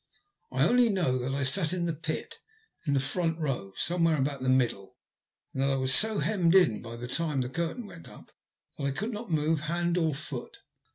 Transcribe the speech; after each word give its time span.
I 0.51 0.67
only 0.67 0.89
know 0.89 1.19
that 1.19 1.31
I 1.35 1.43
sat 1.43 1.73
in 1.73 1.85
the 1.85 1.93
pit, 1.93 2.39
in 2.87 2.93
the 2.95 2.99
front 2.99 3.37
row, 3.37 3.71
somewhere 3.75 4.17
about 4.17 4.41
the 4.41 4.49
middle, 4.49 4.97
and 5.53 5.61
that 5.61 5.69
I 5.69 5.75
was 5.75 5.93
so 5.93 6.17
hemmed 6.17 6.55
in 6.55 6.81
by 6.81 6.95
the 6.95 7.07
time 7.07 7.41
the 7.41 7.49
curtain 7.49 7.85
went 7.85 8.09
up, 8.09 8.31
that 8.79 8.85
I 8.85 8.89
could 8.97 9.13
not 9.13 9.29
move 9.29 9.59
hand 9.59 9.99
or 9.99 10.15
foot. 10.15 10.57